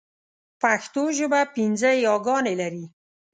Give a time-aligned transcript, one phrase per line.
[0.61, 2.85] پښتو ژبه پنځه ی ګانې لري.